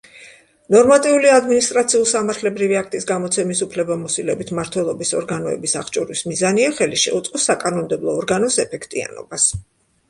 ნორმატიული 0.75 1.29
ადმინისტრაციულ-სამართლებრივი 1.33 2.79
აქტის 2.79 3.05
გამოცემის 3.11 3.61
უფლებამოსილებით 3.67 4.55
მმართველობის 4.57 5.15
ორგანოების 5.21 5.77
აღჭურვის 5.85 6.25
მიზანია, 6.33 6.75
ხელი 6.81 7.01
შეუწყოს 7.07 7.49
საკანონმდებლო 7.53 8.19
ორგანოს 8.25 8.61
ეფექტიანობას. 8.69 9.49